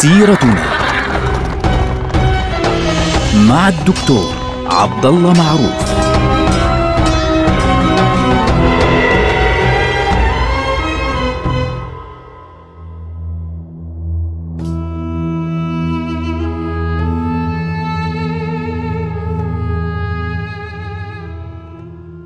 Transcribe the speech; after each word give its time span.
سيرتنا 0.00 0.64
مع 3.48 3.68
الدكتور 3.68 4.34
عبد 4.66 5.06
الله 5.06 5.32
معروف 5.32 6.00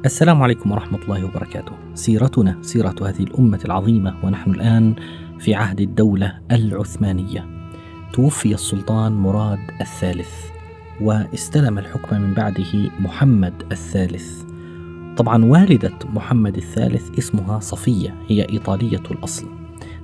السلام 0.04 0.42
عليكم 0.42 0.72
ورحمة 0.72 0.98
الله 0.98 1.24
وبركاته. 1.24 1.72
سيرتنا 1.94 2.58
سيرة 2.62 2.94
هذه 3.02 3.22
الأمة 3.22 3.60
العظيمة 3.64 4.14
ونحن 4.22 4.50
الآن 4.50 4.94
في 5.38 5.54
عهد 5.54 5.80
الدولة 5.80 6.40
العثمانية. 6.50 7.63
توفي 8.14 8.54
السلطان 8.54 9.12
مراد 9.12 9.58
الثالث 9.80 10.30
واستلم 11.00 11.78
الحكم 11.78 12.20
من 12.20 12.34
بعده 12.34 12.90
محمد 13.00 13.52
الثالث. 13.72 14.42
طبعا 15.16 15.44
والدة 15.44 15.92
محمد 16.14 16.56
الثالث 16.56 17.18
اسمها 17.18 17.60
صفية 17.60 18.14
هي 18.28 18.48
إيطالية 18.48 19.02
الأصل. 19.10 19.46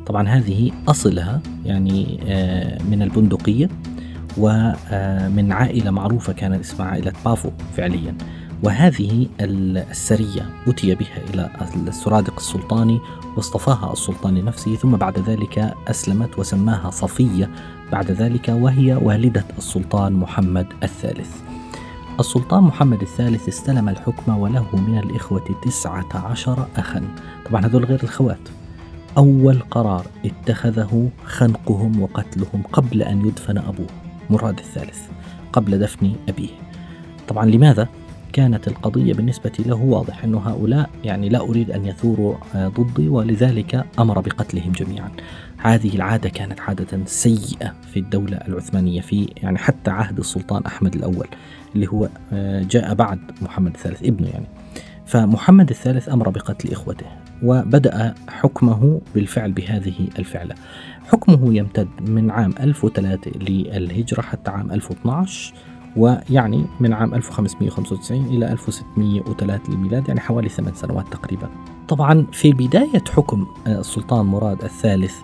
طبعا 0.07 0.29
هذه 0.29 0.71
أصلها 0.89 1.41
يعني 1.65 2.21
آه، 2.27 2.83
من 2.83 3.03
البندقية 3.03 3.69
ومن 4.39 5.53
عائلة 5.53 5.91
معروفة 5.91 6.33
كانت 6.33 6.61
اسمها 6.61 6.87
عائلة 6.87 7.13
بافو 7.25 7.51
فعليا. 7.77 8.15
وهذه 8.63 9.27
السرية 9.41 10.51
أتي 10.67 10.95
بها 10.95 11.19
إلى 11.31 11.51
السرادق 11.89 12.35
السلطاني 12.37 13.01
واصطفاها 13.37 13.93
السلطان 13.93 14.35
لنفسه 14.35 14.75
ثم 14.75 14.97
بعد 14.97 15.19
ذلك 15.19 15.75
أسلمت 15.89 16.39
وسماها 16.39 16.91
صفية 16.91 17.51
بعد 17.93 18.11
ذلك 18.11 18.49
وهي 18.49 18.95
والدة 18.95 19.45
السلطان 19.59 20.13
محمد 20.13 20.67
الثالث. 20.83 21.37
السلطان 22.21 22.63
محمد 22.63 23.01
الثالث 23.03 23.49
استلم 23.49 23.89
الحكم 23.89 24.39
وله 24.39 24.77
من 24.77 24.99
الإخوة 24.99 25.45
تسعة 25.65 26.09
عشر 26.15 26.67
أخا. 26.77 27.03
طبعا 27.51 27.67
هذول 27.67 27.85
غير 27.85 28.03
الخوات. 28.03 28.49
أول 29.19 29.59
قرار 29.71 30.07
اتخذه 30.25 31.11
خنقهم 31.25 32.03
وقتلهم 32.03 32.63
قبل 32.73 33.03
أن 33.03 33.27
يدفن 33.27 33.59
أبوه 33.59 33.87
مراد 34.31 34.59
الثالث 34.59 34.99
قبل 35.53 35.79
دفن 35.79 36.13
أبيه. 36.29 36.49
طبعا 37.29 37.47
لماذا؟ 37.47 37.89
كانت 38.33 38.69
القضية 38.69 39.15
بالنسبة 39.15 39.53
له 39.67 39.77
واضح 39.77 40.25
أن 40.25 40.35
هؤلاء 40.35 40.91
يعني 41.05 41.29
لا 41.29 41.41
أريد 41.41 41.71
أن 41.71 41.87
يثوروا 41.87 42.35
آه، 42.55 42.69
ضدي 42.69 43.09
ولذلك 43.09 43.87
أمر 43.99 44.21
بقتلهم 44.21 44.73
جميعا. 44.73 45.11
هذه 45.57 45.97
العادة 45.97 46.29
كانت 46.29 46.61
عادة 46.61 47.05
سيئة 47.07 47.75
في 47.93 48.01
الدولة 48.01 48.37
العثمانية 48.37 49.01
في 49.01 49.29
يعني 49.37 49.59
حتى 49.59 49.91
عهد 49.91 50.19
السلطان 50.19 50.63
أحمد 50.67 50.95
الأول 50.95 51.27
اللي 51.75 51.87
هو 51.87 52.09
آه، 52.33 52.63
جاء 52.63 52.95
بعد 52.95 53.19
محمد 53.43 53.75
الثالث 53.75 54.03
ابنه 54.03 54.29
يعني. 54.29 54.47
فمحمد 55.07 55.71
الثالث 55.71 56.09
أمر 56.09 56.29
بقتل 56.29 56.73
إخوته 56.73 57.07
وبدأ 57.43 58.15
حكمه 58.29 59.01
بالفعل 59.15 59.53
بهذه 59.53 60.09
الفعلة. 60.19 60.55
حكمه 61.09 61.55
يمتد 61.55 61.89
من 62.01 62.31
عام 62.31 62.55
1003 62.61 63.31
للهجرة 63.31 64.23
حتى 64.23 64.51
عام 64.51 64.73
1012 64.73 65.55
ويعني 65.97 66.67
من 66.81 66.93
عام 66.93 67.15
1595 67.15 68.27
إلى 68.27 68.53
1603 68.53 69.73
للميلاد 69.73 70.09
يعني 70.09 70.21
حوالي 70.21 70.49
ثمان 70.49 70.75
سنوات 70.75 71.09
تقريبا. 71.09 71.49
طبعا 71.89 72.27
في 72.33 72.53
بداية 72.53 73.05
حكم 73.17 73.47
آه، 73.67 73.81
السلطان 73.81 74.27
مراد 74.27 74.65
الثالث 74.65 75.23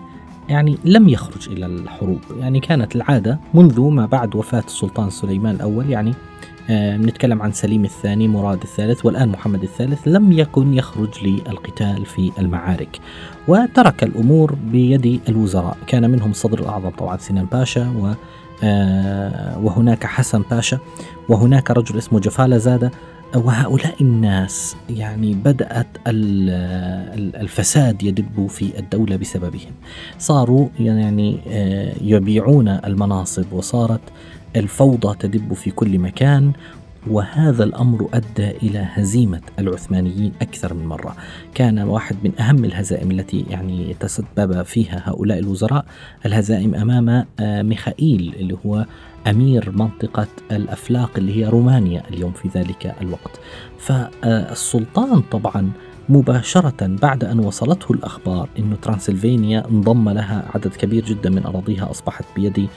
يعني 0.49 0.77
لم 0.85 1.09
يخرج 1.09 1.49
إلى 1.49 1.65
الحروب. 1.65 2.19
يعني 2.39 2.59
كانت 2.59 2.95
العادة 2.95 3.39
منذ 3.53 3.81
ما 3.81 4.05
بعد 4.05 4.35
وفاة 4.35 4.63
السلطان 4.67 5.09
سليمان 5.09 5.55
الأول 5.55 5.89
يعني 5.89 6.13
آه، 6.69 6.97
نتكلم 6.97 7.41
عن 7.41 7.51
سليم 7.51 7.85
الثاني 7.85 8.27
مراد 8.27 8.61
الثالث 8.61 9.05
والآن 9.05 9.29
محمد 9.29 9.63
الثالث 9.63 10.07
لم 10.07 10.31
يكن 10.31 10.73
يخرج 10.73 11.23
للقتال 11.23 12.05
في 12.05 12.31
المعارك. 12.39 12.99
وترك 13.47 14.03
الأمور 14.03 14.55
بيد 14.55 15.21
الوزراء. 15.29 15.77
كان 15.87 16.11
منهم 16.11 16.31
الصدر 16.31 16.59
الأعظم 16.59 16.89
طبعا 16.89 17.17
سنان 17.17 17.45
باشا 17.45 17.93
و 17.99 18.13
آه، 18.63 19.59
وهناك 19.59 20.05
حسن 20.05 20.43
باشا 20.51 20.79
وهناك 21.29 21.71
رجل 21.71 21.97
اسمه 21.97 22.19
جفالة 22.19 22.57
زادة. 22.57 22.91
وهؤلاء 23.35 23.95
الناس 24.01 24.75
يعني 24.89 25.33
بدأت 25.33 25.87
الفساد 26.07 28.03
يدب 28.03 28.47
في 28.47 28.79
الدولة 28.79 29.15
بسببهم. 29.15 29.71
صاروا 30.19 30.67
يعني 30.79 31.39
آه، 31.47 31.93
يبيعون 32.01 32.67
المناصب 32.67 33.45
وصارت 33.51 34.01
الفوضى 34.55 35.17
تدب 35.19 35.53
في 35.53 35.71
كل 35.71 35.99
مكان 35.99 36.51
وهذا 37.07 37.63
الأمر 37.63 38.09
أدى 38.13 38.49
إلى 38.49 38.87
هزيمة 38.93 39.41
العثمانيين 39.59 40.33
أكثر 40.41 40.73
من 40.73 40.85
مرة، 40.85 41.15
كان 41.53 41.79
واحد 41.79 42.15
من 42.23 42.39
أهم 42.39 42.65
الهزائم 42.65 43.11
التي 43.11 43.45
يعني 43.49 43.95
تسبب 43.99 44.61
فيها 44.61 45.03
هؤلاء 45.05 45.39
الوزراء 45.39 45.85
الهزائم 46.25 46.75
أمام 46.75 47.25
آه، 47.39 47.61
ميخائيل 47.61 48.35
اللي 48.39 48.57
هو 48.65 48.85
أمير 49.27 49.71
منطقة 49.71 50.27
الأفلاق 50.51 51.11
اللي 51.17 51.35
هي 51.35 51.49
رومانيا 51.49 52.03
اليوم 52.09 52.31
في 52.31 52.49
ذلك 52.59 52.95
الوقت. 53.01 53.39
فالسلطان 53.79 55.21
طبعا 55.21 55.71
مباشرة 56.09 56.87
بعد 56.87 57.23
أن 57.23 57.39
وصلته 57.39 57.91
الأخبار 57.91 58.49
أن 58.59 58.77
ترانسلفانيا 58.81 59.67
انضم 59.69 60.09
لها 60.09 60.45
عدد 60.55 60.75
كبير 60.75 61.05
جدا 61.05 61.29
من 61.29 61.45
أراضيها 61.45 61.91
أصبحت 61.91 62.25
بيد 62.35 62.67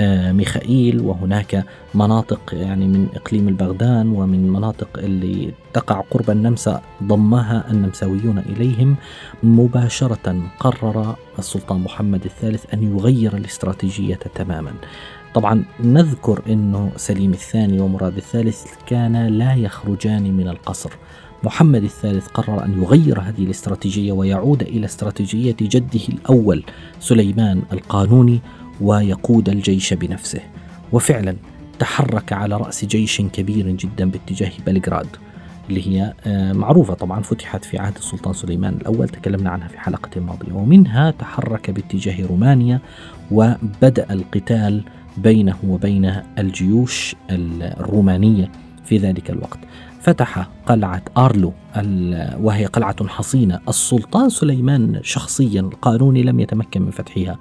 آه، 0.00 0.32
ميخائيل 0.32 1.00
وهناك 1.00 1.64
مناطق 1.94 2.54
يعني 2.54 2.88
من 2.88 3.08
إقليم 3.14 3.48
البغدان 3.48 4.08
ومن 4.08 4.52
مناطق 4.52 4.88
اللي 4.98 5.52
تقع 5.72 6.00
قرب 6.00 6.30
النمسا 6.30 6.82
ضمها 7.02 7.70
النمساويون 7.70 8.38
إليهم. 8.38 8.96
مباشرة 9.42 10.42
قرر 10.60 11.16
السلطان 11.38 11.80
محمد 11.80 12.24
الثالث 12.24 12.74
أن 12.74 12.82
يغير 12.82 13.36
الاستراتيجية 13.36 14.18
تماما. 14.34 14.72
طبعا 15.34 15.64
نذكر 15.80 16.42
أنه 16.48 16.92
سليم 16.96 17.30
الثاني 17.32 17.80
ومراد 17.80 18.16
الثالث 18.16 18.64
كانا 18.86 19.30
لا 19.30 19.54
يخرجان 19.54 20.36
من 20.36 20.48
القصر. 20.48 20.90
محمد 21.44 21.84
الثالث 21.84 22.28
قرر 22.28 22.64
أن 22.64 22.82
يغير 22.82 23.20
هذه 23.20 23.44
الاستراتيجية 23.44 24.12
ويعود 24.12 24.62
إلى 24.62 24.86
استراتيجية 24.86 25.56
جده 25.60 26.00
الأول 26.08 26.64
سليمان 27.00 27.62
القانوني 27.72 28.40
ويقود 28.80 29.48
الجيش 29.48 29.94
بنفسه. 29.94 30.40
وفعلا 30.92 31.36
تحرك 31.78 32.32
على 32.32 32.56
رأس 32.56 32.84
جيش 32.84 33.20
كبير 33.20 33.70
جدا 33.70 34.10
باتجاه 34.10 34.52
بلغراد 34.66 35.06
اللي 35.70 35.86
هي 35.86 36.12
آه، 36.26 36.52
معروفة 36.52 36.94
طبعا 36.94 37.22
فتحت 37.22 37.64
في 37.64 37.78
عهد 37.78 37.96
السلطان 37.96 38.34
سليمان 38.34 38.74
الأول 38.74 39.08
تكلمنا 39.08 39.50
عنها 39.50 39.68
في 39.68 39.80
حلقة 39.80 40.20
ماضية. 40.20 40.52
ومنها 40.52 41.10
تحرك 41.10 41.70
باتجاه 41.70 42.26
رومانيا 42.26 42.80
وبدأ 43.30 44.06
القتال 44.10 44.82
بينه 45.16 45.56
وبين 45.66 46.14
الجيوش 46.38 47.16
الرومانية 47.30 48.50
في 48.84 48.98
ذلك 48.98 49.30
الوقت. 49.30 49.58
فتح 50.00 50.48
قلعة 50.66 51.02
آرلو 51.16 51.52
وهي 52.40 52.66
قلعة 52.66 53.08
حصينة. 53.08 53.60
السلطان 53.68 54.28
سليمان 54.28 55.00
شخصيا 55.02 55.60
القانوني 55.60 56.22
لم 56.22 56.40
يتمكن 56.40 56.82
من 56.82 56.90
فتحها 56.90 57.38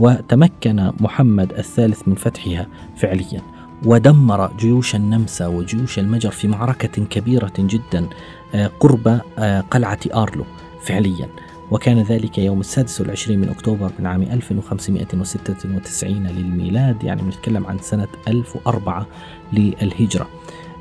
وتمكن 0.00 0.92
محمد 1.00 1.52
الثالث 1.52 2.08
من 2.08 2.14
فتحها 2.14 2.66
فعليا. 2.96 3.42
ودمر 3.84 4.56
جيوش 4.56 4.94
النمسا 4.94 5.46
وجيوش 5.46 5.98
المجر 5.98 6.30
في 6.30 6.48
معركة 6.48 7.04
كبيرة 7.04 7.52
جدا 7.58 8.06
آه، 8.54 8.66
قرب 8.80 9.20
آه، 9.38 9.60
قلعة 9.60 9.98
آرلو 10.14 10.44
فعليا. 10.82 11.28
وكان 11.70 12.02
ذلك 12.02 12.38
يوم 12.38 12.60
السادس 12.60 13.00
والعشرين 13.00 13.40
من 13.40 13.48
أكتوبر 13.48 13.90
من 13.98 14.06
عام 14.06 14.22
1596 14.22 16.26
للميلاد 16.26 17.04
يعني 17.04 17.22
بنتكلم 17.22 17.66
عن 17.66 17.78
سنة 17.78 18.08
1004 18.28 19.06
للهجرة. 19.52 20.28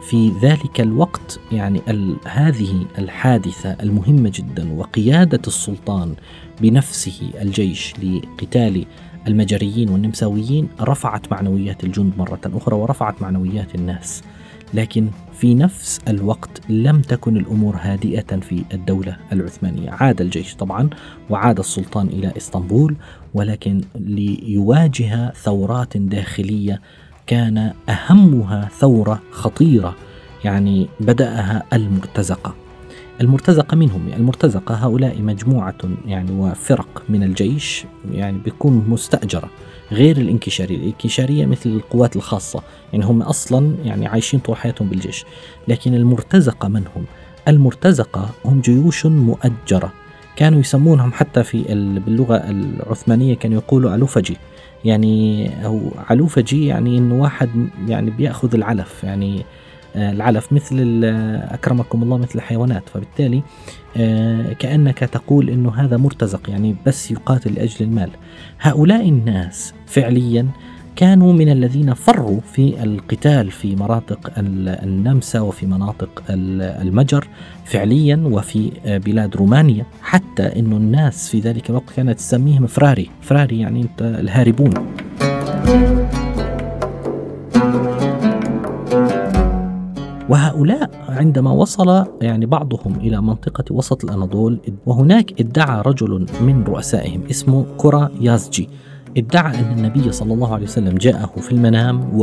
في 0.01 0.31
ذلك 0.41 0.81
الوقت 0.81 1.39
يعني 1.51 1.81
هذه 2.25 2.85
الحادثة 2.97 3.69
المهمة 3.69 4.31
جدا 4.35 4.73
وقيادة 4.73 5.41
السلطان 5.47 6.15
بنفسه 6.61 7.31
الجيش 7.41 7.93
لقتال 7.99 8.85
المجريين 9.27 9.89
والنمساويين 9.89 10.67
رفعت 10.81 11.31
معنويات 11.31 11.83
الجند 11.83 12.13
مرة 12.17 12.39
أخرى 12.45 12.75
ورفعت 12.75 13.21
معنويات 13.21 13.75
الناس. 13.75 14.23
لكن 14.73 15.07
في 15.33 15.55
نفس 15.55 15.99
الوقت 16.07 16.61
لم 16.69 17.01
تكن 17.01 17.37
الأمور 17.37 17.75
هادئة 17.79 18.39
في 18.39 18.63
الدولة 18.73 19.17
العثمانية، 19.31 19.89
عاد 19.91 20.21
الجيش 20.21 20.55
طبعا 20.55 20.89
وعاد 21.29 21.59
السلطان 21.59 22.07
إلى 22.07 22.33
إسطنبول 22.37 22.95
ولكن 23.33 23.81
ليواجه 23.95 25.33
ثورات 25.43 25.97
داخلية 25.97 26.81
كان 27.31 27.73
أهمها 27.89 28.69
ثورة 28.79 29.21
خطيرة 29.31 29.95
يعني 30.43 30.87
بدأها 30.99 31.63
المرتزقة. 31.73 32.55
المرتزقة 33.21 33.75
منهم 33.75 34.07
المرتزقة 34.15 34.75
هؤلاء 34.75 35.21
مجموعة 35.21 35.77
يعني 36.05 36.31
وفرق 36.31 37.03
من 37.09 37.23
الجيش 37.23 37.85
يعني 38.11 38.37
بتكون 38.37 38.85
مستأجرة 38.87 39.49
غير 39.91 40.17
الانكشارية. 40.17 40.77
الانكشارية 40.77 41.45
مثل 41.45 41.69
القوات 41.69 42.15
الخاصة 42.15 42.61
يعني 42.93 43.05
هم 43.05 43.21
أصلا 43.21 43.75
يعني 43.83 44.07
عايشين 44.07 44.39
طول 44.39 44.55
حياتهم 44.55 44.87
بالجيش. 44.87 45.25
لكن 45.67 45.93
المرتزقة 45.93 46.67
من 46.67 46.83
هم 46.95 47.05
المرتزقة 47.47 48.29
هم 48.45 48.61
جيوش 48.61 49.05
مؤجرة. 49.05 49.93
كانوا 50.35 50.59
يسمونهم 50.59 51.13
حتى 51.13 51.43
في 51.43 51.63
باللغة 52.05 52.35
العثمانية 52.35 53.35
كانوا 53.35 53.57
يقولوا 53.57 53.95
ألوفجي 53.95 54.37
يعني 54.85 55.49
أو 55.65 55.91
علوفجي 56.09 56.65
يعني 56.65 56.97
إنه 56.97 57.15
واحد 57.15 57.49
يعني 57.87 58.11
بيأخذ 58.11 58.55
العلف 58.55 59.03
يعني 59.03 59.45
آه، 59.95 60.11
العلف 60.11 60.53
مثل 60.53 61.01
أكرمكم 61.51 62.03
الله 62.03 62.17
مثل 62.17 62.35
الحيوانات. 62.35 62.89
فبالتالي 62.89 63.43
آه، 63.97 64.53
كأنك 64.53 64.99
تقول 64.99 65.49
أنه 65.49 65.75
هذا 65.75 65.97
مرتزق 65.97 66.49
يعني 66.49 66.75
بس 66.85 67.11
يقاتل 67.11 67.53
لأجل 67.53 67.85
المال. 67.85 68.09
هؤلاء 68.61 69.09
الناس 69.09 69.73
فعليا 69.87 70.47
كانوا 70.95 71.33
من 71.33 71.49
الذين 71.49 71.93
فروا 71.93 72.39
في 72.53 72.83
القتال 72.83 73.51
في 73.51 73.75
مناطق 73.75 74.31
النمسا 74.37 75.39
وفي 75.39 75.65
مناطق 75.65 76.23
المجر 76.29 77.27
فعليا 77.65 78.23
وفي 78.25 78.71
بلاد 78.85 79.35
رومانيا 79.35 79.85
حتى 80.01 80.43
إنه 80.43 80.77
الناس 80.77 81.29
في 81.29 81.39
ذلك 81.39 81.69
الوقت 81.69 81.89
كانت 81.95 82.17
تسميهم 82.19 82.67
فراري. 82.67 83.09
فراري 83.21 83.59
يعني 83.59 83.81
أنت 83.81 84.01
الهاربون. 84.01 84.73
وهؤلاء 90.29 90.89
عندما 91.09 91.51
وصل 91.51 92.05
يعني 92.21 92.45
بعضهم 92.45 92.95
إلى 92.99 93.21
منطقة 93.21 93.63
وسط 93.71 94.03
الأناضول 94.03 94.59
وهناك 94.85 95.41
ادعى 95.41 95.81
رجل 95.81 96.25
من 96.41 96.63
رؤسائهم 96.63 97.21
اسمه 97.29 97.65
كرة 97.77 98.11
يازجي. 98.21 98.69
ادعى 99.17 99.59
أن 99.59 99.71
النبي 99.77 100.11
صلى 100.11 100.33
الله 100.33 100.53
عليه 100.53 100.65
وسلم 100.65 100.97
جاءه 100.97 101.31
في 101.39 101.51
المنام 101.51 102.19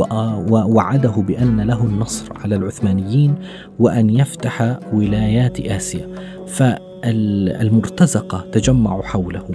ووعده 0.51 1.09
بأن 1.11 1.61
له 1.61 1.83
النصر 1.83 2.25
على 2.43 2.55
العثمانيين 2.55 3.35
وأن 3.79 4.09
يفتح 4.09 4.79
ولايات 4.93 5.59
آسيا. 5.59 6.07
فالمرتزقة 6.47 8.45
تجمعوا 8.51 9.03
حوله. 9.03 9.49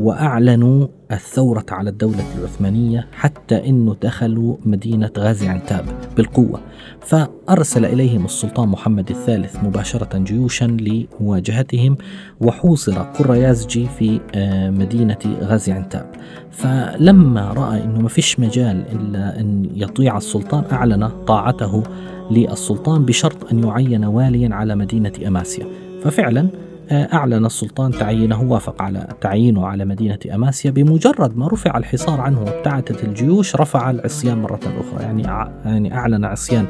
وأعلنوا 0.00 0.86
الثورة 1.12 1.66
على 1.70 1.90
الدولة 1.90 2.24
العثمانية 2.38 3.06
حتى 3.12 3.68
أنه 3.68 3.96
دخلوا 4.02 4.56
مدينة 4.64 5.10
غازي 5.18 5.48
عنتاب 5.48 5.84
بالقوة. 6.16 6.60
فأرسل 7.00 7.84
إليهم 7.84 8.24
السلطان 8.24 8.68
محمد 8.68 9.10
الثالث 9.10 9.56
مباشرة 9.64 10.18
جيوشا 10.18 10.64
لمواجهتهم 10.64 11.96
وحوصر 12.40 12.98
قريازجي 12.98 13.86
في 13.98 14.20
آه، 14.34 14.70
مدينة 14.70 15.18
غازي 15.40 15.72
عنتاب. 15.72 16.06
فلما 16.50 17.52
رأى 17.52 17.84
أنه 17.84 18.00
ما 18.00 18.08
فيش 18.08 18.40
مجال 18.40 18.84
إلا 18.92 19.40
أن 19.40 19.68
يطيع 19.74 20.16
السلطان 20.16 20.64
أعلن 20.72 21.08
طاعته 21.26 21.82
للسلطان 22.30 23.04
بشرط 23.04 23.52
أن 23.52 23.64
يعين 23.64 24.04
واليا 24.04 24.54
على 24.54 24.76
مدينة 24.76 25.12
أماسيا. 25.26 25.66
ففعلا 26.04 26.48
أعلن 26.90 27.46
السلطان 27.46 27.92
تعيينه 27.92 28.42
وافق 28.42 28.82
على 28.82 29.08
تعيينه 29.20 29.66
على 29.66 29.84
مدينة 29.84 30.18
أماسيا 30.34 30.70
بمجرد 30.70 31.36
ما 31.36 31.48
رفع 31.48 31.78
الحصار 31.78 32.20
عنه 32.20 32.40
وابتعدت 32.40 33.04
الجيوش 33.04 33.56
رفع 33.56 33.90
العصيان 33.90 34.42
مرة 34.42 34.60
أخرى. 34.80 35.02
يعني 35.02 35.22
يعني 35.64 35.94
أعلن 35.94 36.24
عصيان 36.24 36.66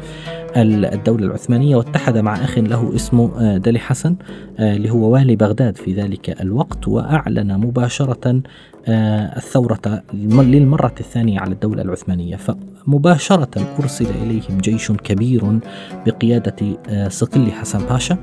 الدولة 0.56 1.26
العثمانية 1.26 1.76
واتحد 1.76 2.18
مع 2.18 2.34
أخ 2.34 2.58
له 2.58 2.94
اسمه 2.94 3.30
آه، 3.40 3.56
دلي 3.56 3.78
حسن 3.78 4.16
آه، 4.58 4.76
اللي 4.76 4.90
هو 4.90 5.10
والي 5.10 5.36
بغداد 5.36 5.76
في 5.76 5.94
ذلك 5.94 6.40
الوقت 6.40 6.88
وأعلن 6.88 7.58
مباشرة 7.58 8.42
آه، 8.88 9.36
الثورة 9.36 10.02
للمرة 10.14 10.94
الثانية 11.00 11.40
على 11.40 11.52
الدولة 11.52 11.82
العثمانية. 11.82 12.36
فمباشرة 12.86 13.66
أرسل 13.80 14.06
إليهم 14.22 14.58
جيش 14.58 14.92
كبير 14.92 15.60
بقيادة 16.06 16.56
صقلي 17.08 17.50
حسن 17.52 17.86
باشا 17.86 18.16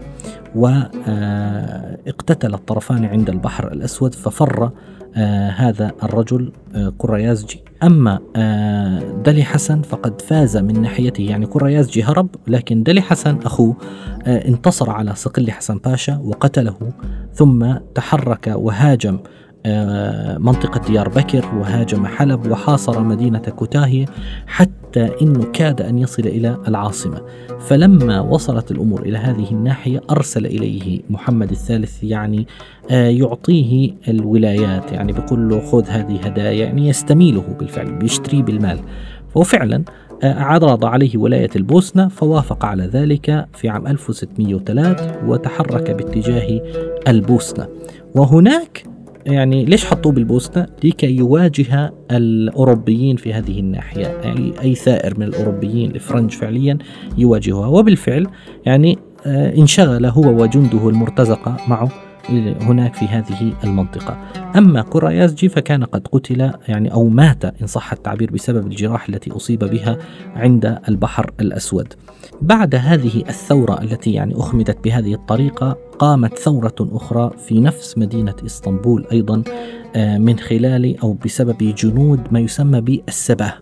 واقتتل 0.55 2.53
الطرفان 2.53 3.05
عند 3.05 3.29
البحر 3.29 3.71
الأسود 3.71 4.15
ففر 4.15 4.71
آه 5.15 5.49
هذا 5.49 5.91
الرجل 6.03 6.51
آه 6.75 6.93
كريازجي. 6.97 7.63
أما 7.83 8.19
آه 8.35 9.21
دلي 9.25 9.43
حسن 9.43 9.81
فقد 9.81 10.21
فاز 10.21 10.57
من 10.57 10.81
ناحيته. 10.81 11.21
يعني 11.21 11.45
كريازجي 11.45 12.03
هرب 12.03 12.29
لكن 12.47 12.83
دلي 12.83 13.01
حسن 13.01 13.37
أخوه 13.45 13.75
آه 14.25 14.47
انتصر 14.47 14.89
على 14.89 15.15
صقلي 15.15 15.51
حسن 15.51 15.77
باشا 15.77 16.21
وقتله 16.23 16.77
ثم 17.33 17.73
تحرك 17.95 18.53
وهاجم 18.55 19.15
آه، 19.15 19.19
منطقة 20.39 20.87
ديار 20.87 21.09
بكر 21.09 21.45
وهاجم 21.55 22.05
حلب 22.05 22.51
وحاصر 22.51 22.99
مدينة 23.03 23.39
كتاهية 23.39 24.05
حتى 24.47 25.09
انه 25.21 25.43
كاد 25.43 25.81
أن 25.81 25.99
يصل 25.99 26.23
إلى 26.23 26.57
العاصمة. 26.67 27.21
فلما 27.59 28.21
وصلت 28.21 28.71
الأمور 28.71 29.01
إلى 29.01 29.17
هذه 29.17 29.51
الناحية 29.51 30.01
أرسل 30.11 30.45
إليه 30.45 31.01
محمد 31.09 31.51
الثالث 31.51 32.03
يعني 32.03 32.47
آه، 32.91 33.09
يعطيه 33.09 33.91
الولايات 34.07 34.91
يعني 34.91 35.13
بيقول 35.13 35.49
له 35.49 35.59
خذ 35.59 35.85
هذه 35.87 36.19
هدايا 36.23 36.65
يعني 36.65 36.87
يستميله 36.87 37.41
بالفعل 37.59 37.91
بيشتريه 37.91 38.43
بالمال. 38.43 38.79
فهو 39.33 39.43
فعلا 39.43 39.83
آه، 40.23 40.33
عرض 40.33 40.85
عليه 40.85 41.17
ولاية 41.17 41.49
البوسنة 41.55 42.07
فوافق 42.07 42.65
على 42.65 42.83
ذلك 42.83 43.47
في 43.53 43.69
عام 43.69 43.87
1603 43.87 45.25
وتحرك 45.25 45.91
باتجاه 45.91 46.61
البوسنة. 47.07 47.67
وهناك 48.15 48.83
يعني 49.29 49.65
ليش 49.65 49.85
حطوه 49.85 50.11
بالبوسنة؟ 50.11 50.67
لكي 50.83 51.15
يواجه 51.15 51.93
الأوروبيين 52.11 53.15
في 53.15 53.33
هذه 53.33 53.59
الناحية. 53.59 54.07
يعني 54.23 54.53
أي 54.61 54.75
ثائر 54.75 55.19
من 55.19 55.25
الأوروبيين 55.25 55.91
الفرنج 55.91 56.31
فعليا 56.31 56.77
يواجهها. 57.17 57.67
وبالفعل 57.67 58.27
يعني 58.65 58.97
آه، 59.25 59.55
انشغل 59.57 60.05
هو 60.05 60.43
وجنده 60.43 60.89
المرتزقة 60.89 61.57
معه. 61.67 62.08
هناك 62.61 62.93
في 62.95 63.05
هذه 63.05 63.53
المنطقة. 63.63 64.17
أما 64.57 64.81
كورايازجي 64.81 65.49
فكان 65.49 65.83
قد 65.83 66.07
قتل 66.07 66.51
يعني 66.67 66.93
أو 66.93 67.07
مات 67.07 67.45
إن 67.45 67.67
صح 67.67 67.91
التعبير 67.91 68.31
بسبب 68.31 68.67
الجراح 68.67 69.09
التي 69.09 69.31
أصيب 69.31 69.59
بها 69.59 69.97
عند 70.35 70.79
البحر 70.89 71.31
الأسود. 71.39 71.93
بعد 72.41 72.75
هذه 72.75 73.23
الثورة 73.29 73.81
التي 73.81 74.13
يعني 74.13 74.35
أخمدت 74.35 74.83
بهذه 74.83 75.13
الطريقة 75.13 75.77
قامت 75.99 76.37
ثورة 76.37 76.75
أخرى 76.79 77.31
في 77.47 77.59
نفس 77.59 77.97
مدينة 77.97 78.35
إسطنبول 78.45 79.05
أيضا 79.11 79.43
آه، 79.95 80.17
من 80.17 80.39
خلال 80.39 80.99
أو 80.99 81.13
بسبب 81.13 81.57
جنود 81.57 82.19
ما 82.31 82.39
يسمى 82.39 82.81
بالسباه. 82.81 83.53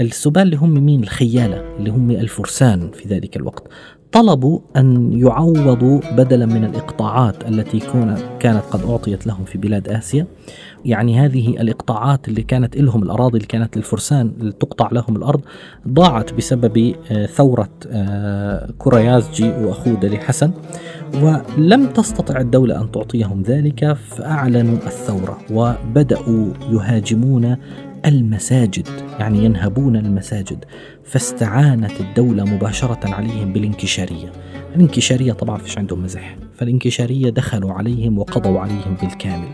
السباه 0.00 0.42
اللي 0.42 0.56
هم 0.56 0.70
مين؟ 0.70 1.02
الخيالة 1.02 1.76
اللي 1.78 1.90
هم 1.90 2.10
الفرسان 2.10 2.90
في 2.90 3.08
ذلك 3.08 3.36
الوقت. 3.36 3.68
طلبوا 4.16 4.58
أن 4.76 5.12
يعوضوا 5.20 6.00
بدلا 6.12 6.46
من 6.46 6.64
الإقطاعات 6.64 7.48
التي 7.48 7.80
كانت 8.40 8.62
قد 8.70 8.90
أعطيت 8.90 9.26
لهم 9.26 9.44
في 9.44 9.58
بلاد 9.58 9.88
آسيا. 9.88 10.26
يعني 10.84 11.20
هذه 11.20 11.48
الإقطاعات 11.48 12.28
اللي 12.28 12.42
كانت 12.42 12.76
لهم 12.76 13.02
الأراضي 13.02 13.36
اللي 13.36 13.46
كانت 13.46 13.76
للفرسان 13.76 14.32
اللي 14.40 14.52
تقطع 14.52 14.88
لهم 14.92 15.16
الأرض 15.16 15.40
ضاعت 15.88 16.34
بسبب 16.34 16.94
آه، 17.10 17.26
ثورة 17.26 17.68
آه، 17.90 18.70
كوريازجي 18.78 19.48
وأخوه 19.48 19.94
دلي 19.94 20.18
حسن. 20.18 20.50
ولم 21.14 21.86
تستطع 21.86 22.40
الدولة 22.40 22.80
أن 22.80 22.92
تعطيهم 22.92 23.42
ذلك 23.42 23.92
فأعلنوا 23.92 24.76
الثورة 24.76 25.38
وبدأوا 25.50 26.48
يهاجمون 26.70 27.56
المساجد 28.06 28.88
يعني 29.18 29.44
ينهبون 29.44 29.96
المساجد 29.96 30.64
فاستعانت 31.04 32.00
الدولة 32.00 32.44
مباشرة 32.44 33.14
عليهم 33.14 33.52
بالانكشارية 33.52 34.32
الانكشارية 34.76 35.32
طبعا 35.32 35.58
فيش 35.58 35.78
عندهم 35.78 36.02
مزح 36.02 36.36
فالانكشارية 36.54 37.30
دخلوا 37.30 37.72
عليهم 37.72 38.18
وقضوا 38.18 38.60
عليهم 38.60 38.96
بالكامل 39.02 39.48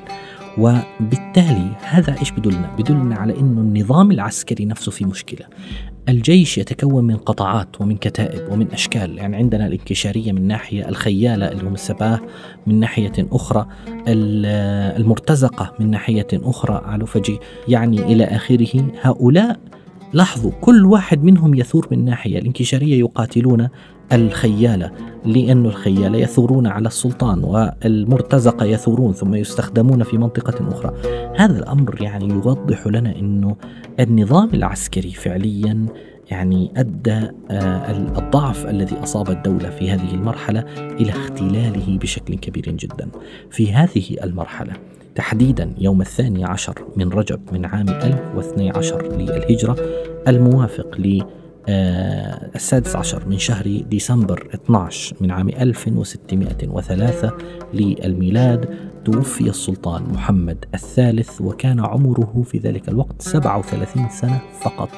وبالتالي 0.59 1.76
هذا 1.82 2.18
إيش 2.21 2.30
بدلنا؟ 2.30 2.76
بدلنا 2.78 3.16
على 3.16 3.40
إنه 3.40 3.61
النظام 3.61 4.11
العسكري 4.11 4.64
نفسه 4.64 4.90
في 4.92 5.04
مشكلة. 5.04 5.47
الجيش 6.09 6.59
يتكون 6.59 7.04
من 7.04 7.16
قطاعات 7.16 7.80
ومن 7.80 7.97
كتائب 7.97 8.52
ومن 8.52 8.73
أشكال، 8.73 9.18
يعني 9.18 9.37
عندنا 9.37 9.66
الانكشارية 9.66 10.32
من 10.32 10.47
ناحية، 10.47 10.88
الخيالة 10.88 11.52
اللي 11.52 11.62
هم 11.62 11.75
السباة 11.75 12.21
من 12.66 12.80
ناحية 12.80 13.12
أخرى، 13.32 13.66
المرتزقة 14.09 15.75
من 15.80 15.90
ناحية 15.90 16.26
أخرى 16.32 16.82
علوفجي 16.85 17.38
يعني 17.68 18.02
إلى 18.02 18.25
آخره، 18.25 18.92
هؤلاء 19.02 19.61
لاحظوا 20.12 20.52
كل 20.61 20.87
واحد 20.87 21.25
منهم 21.25 21.54
يثور 21.54 21.88
من 21.90 22.04
ناحية، 22.04 22.38
الانكشارية 22.38 23.00
يقاتلون 23.00 23.69
الخيالة 24.12 24.90
لأن 25.25 25.66
الخيالة 25.66 26.19
يثورون 26.19 26.66
على 26.66 26.87
السلطان 26.87 27.45
والمرتزقة 27.45 28.66
يثورون 28.66 29.12
ثم 29.12 29.35
يستخدمون 29.35 30.02
في 30.02 30.19
منطقة 30.19 30.69
أخرى 30.69 30.95
هذا 31.37 31.59
الأمر 31.59 32.02
يعني 32.02 32.28
يوضح 32.28 32.87
لنا 32.87 33.19
أنه 33.19 33.57
النظام 34.00 34.49
العسكري 34.54 35.11
فعليا 35.11 35.87
يعني 36.31 36.73
أدى 36.76 37.31
آه، 37.50 37.90
الضعف 38.19 38.66
الذي 38.66 38.97
أصاب 38.97 39.31
الدولة 39.31 39.71
في 39.71 39.90
هذه 39.90 40.14
المرحلة 40.14 40.61
إلى 40.78 41.11
اختلاله 41.11 41.99
بشكل 41.99 42.35
كبير 42.35 42.71
جدا. 42.71 43.09
في 43.50 43.73
هذه 43.73 44.16
المرحلة 44.23 44.73
تحديدا 45.14 45.75
يوم 45.78 46.00
الثاني 46.00 46.45
عشر 46.45 46.75
من 46.97 47.09
رجب 47.09 47.40
من 47.52 47.64
عام 47.64 47.88
1012 47.88 49.16
للهجرة 49.16 49.76
الموافق 50.28 50.99
ل 50.99 51.23
آه، 51.69 52.50
السادس 52.54 52.97
عشر 52.97 53.28
من 53.28 53.38
شهر 53.38 53.64
ديسمبر 53.90 54.49
12 54.54 55.16
من 55.21 55.31
عام 55.31 55.49
1603 55.49 57.33
للميلاد 57.75 58.69
توفي 59.04 59.49
السلطان 59.49 60.02
محمد 60.02 60.64
الثالث 60.75 61.40
وكان 61.40 61.81
عمره 61.81 62.42
في 62.45 62.59
ذلك 62.59 62.88
الوقت 62.88 63.23
37 63.23 64.09
سنة 64.09 64.40
فقط. 64.61 64.90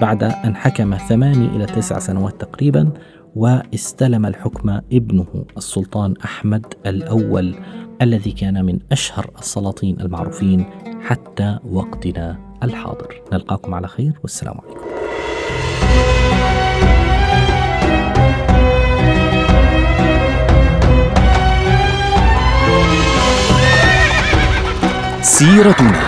بعد 0.00 0.22
أن 0.22 0.56
حكم 0.56 0.96
ثماني 0.96 1.46
إلى 1.46 1.66
تسع 1.66 1.98
سنوات 1.98 2.40
تقريبا 2.40 2.90
واستلم 3.34 4.26
الحكم 4.26 4.70
ابنه 4.92 5.44
السلطان 5.56 6.14
أحمد 6.24 6.66
الأول. 6.86 7.54
الذي 8.02 8.32
كان 8.32 8.64
من 8.64 8.78
أشهر 8.92 9.30
السلاطين 9.38 10.00
المعروفين 10.00 10.64
حتى 11.06 11.58
وقتنا 11.70 12.38
الحاضر. 12.62 13.22
نلقاكم 13.32 13.74
على 13.74 13.88
خير 13.88 14.12
والسلام 14.22 14.54
عليكم. 14.60 14.82
سيرتنا 25.22 26.00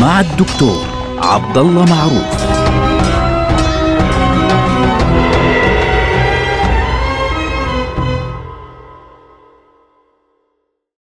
مع 0.00 0.20
الدكتور 0.20 0.84
عبد 1.18 1.58
الله 1.58 1.84
معروف. 1.84 2.57